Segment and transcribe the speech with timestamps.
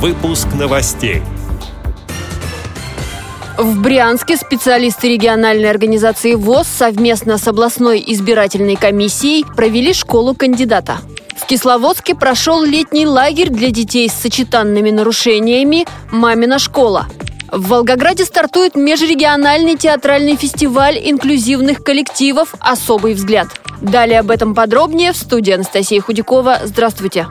[0.00, 1.22] Выпуск новостей.
[3.56, 10.98] В Брянске специалисты региональной организации ВОЗ совместно с областной избирательной комиссией провели школу кандидата.
[11.36, 17.08] В Кисловодске прошел летний лагерь для детей с сочетанными нарушениями «Мамина школа».
[17.50, 23.48] В Волгограде стартует межрегиональный театральный фестиваль инклюзивных коллективов «Особый взгляд».
[23.80, 26.60] Далее об этом подробнее в студии Анастасия Худякова.
[26.66, 27.26] Здравствуйте.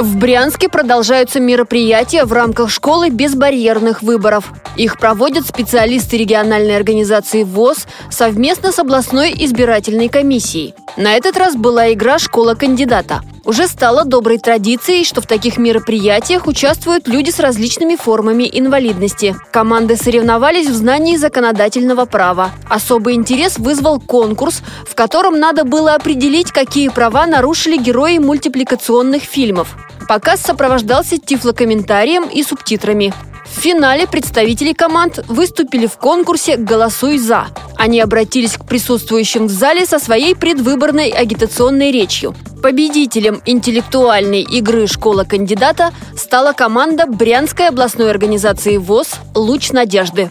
[0.00, 4.52] В Брянске продолжаются мероприятия в рамках школы безбарьерных выборов.
[4.76, 10.74] Их проводят специалисты региональной организации ВОЗ совместно с областной избирательной комиссией.
[10.96, 13.22] На этот раз была игра «Школа кандидата».
[13.48, 19.34] Уже стало доброй традицией, что в таких мероприятиях участвуют люди с различными формами инвалидности.
[19.50, 22.50] Команды соревновались в знании законодательного права.
[22.68, 29.78] Особый интерес вызвал конкурс, в котором надо было определить, какие права нарушили герои мультипликационных фильмов.
[30.06, 33.14] Показ сопровождался тифлокомментарием и субтитрами.
[33.50, 37.46] В финале представители команд выступили в конкурсе «Голосуй за».
[37.76, 42.34] Они обратились к присутствующим в зале со своей предвыборной агитационной речью.
[42.62, 50.30] Победителем интеллектуальной игры «Школа кандидата» стала команда Брянской областной организации ВОЗ «Луч надежды».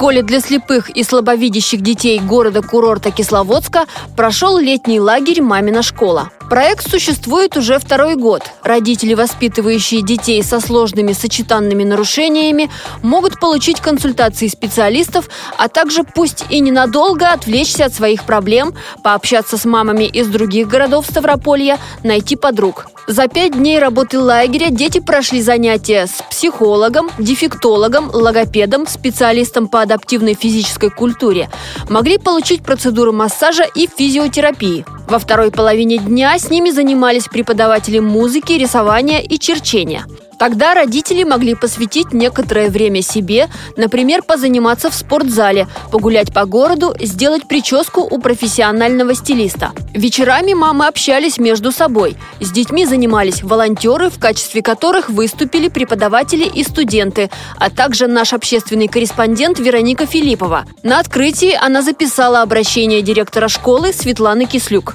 [0.00, 3.84] Школе для слепых и слабовидящих детей города-курорта Кисловодска
[4.16, 6.30] прошел летний лагерь «Мамина школа».
[6.48, 8.42] Проект существует уже второй год.
[8.62, 12.70] Родители, воспитывающие детей со сложными сочетанными нарушениями,
[13.02, 18.72] могут получить консультации специалистов, а также пусть и ненадолго отвлечься от своих проблем,
[19.04, 22.86] пообщаться с мамами из других городов Ставрополья, найти подруг.
[23.10, 30.34] За пять дней работы лагеря дети прошли занятия с психологом, дефектологом, логопедом, специалистом по адаптивной
[30.34, 31.50] физической культуре.
[31.88, 34.84] Могли получить процедуру массажа и физиотерапии.
[35.08, 40.06] Во второй половине дня с ними занимались преподаватели музыки, рисования и черчения.
[40.40, 47.46] Тогда родители могли посвятить некоторое время себе, например, позаниматься в спортзале, погулять по городу, сделать
[47.46, 49.72] прическу у профессионального стилиста.
[49.92, 52.16] Вечерами мамы общались между собой.
[52.40, 57.28] С детьми занимались волонтеры, в качестве которых выступили преподаватели и студенты,
[57.58, 60.64] а также наш общественный корреспондент Вероника Филиппова.
[60.82, 64.94] На открытии она записала обращение директора школы Светланы Кислюк.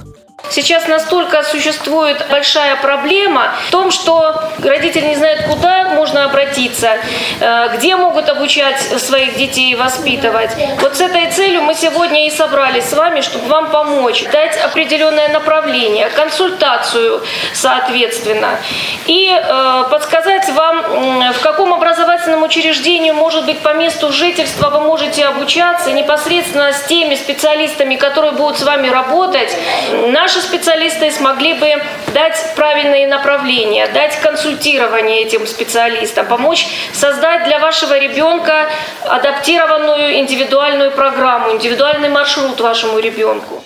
[0.50, 6.98] Сейчас настолько существует большая проблема в том, что родители не знают, куда можно обратиться,
[7.40, 10.50] э, где могут обучать своих детей воспитывать.
[10.80, 15.28] Вот с этой целью мы сегодня и собрались с вами, чтобы вам помочь, дать определенное
[15.28, 18.58] направление, консультацию соответственно,
[19.06, 25.26] и э, подсказать вам, в каком образовательном учреждении, может быть, по месту жительства вы можете
[25.26, 29.56] обучаться непосредственно с теми специалистами, которые будут с вами работать.
[30.08, 31.82] Наш наши специалисты смогли бы
[32.12, 38.68] дать правильные направления, дать консультирование этим специалистам, помочь создать для вашего ребенка
[39.04, 43.64] адаптированную индивидуальную программу, индивидуальный маршрут вашему ребенку.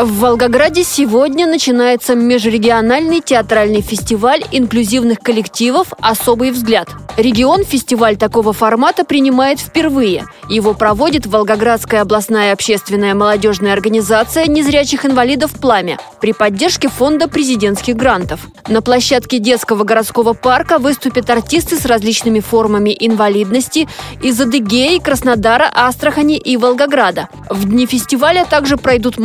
[0.00, 6.88] В Волгограде сегодня начинается межрегиональный театральный фестиваль инклюзивных коллективов «Особый взгляд».
[7.16, 10.26] Регион фестиваль такого формата принимает впервые.
[10.48, 18.46] Его проводит Волгоградская областная общественная молодежная организация незрячих инвалидов «Пламя» при поддержке фонда президентских грантов.
[18.68, 23.88] На площадке детского городского парка выступят артисты с различными формами инвалидности
[24.22, 27.28] из Адыгеи, Краснодара, Астрахани и Волгограда.
[27.50, 29.18] В дни фестиваля также пройдут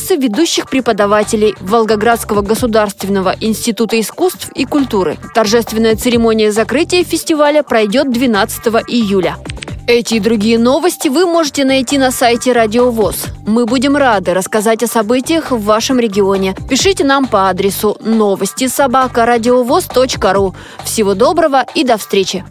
[0.00, 5.16] мастер-классы ведущих преподавателей Волгоградского государственного института искусств и культуры.
[5.34, 9.36] Торжественная церемония закрытия фестиваля пройдет 12 июля.
[9.86, 13.26] Эти и другие новости вы можете найти на сайте Радио ВОЗ.
[13.46, 16.54] Мы будем рады рассказать о событиях в вашем регионе.
[16.68, 19.26] Пишите нам по адресу новости собака
[20.32, 20.54] ру.
[20.84, 22.44] Всего доброго и до встречи!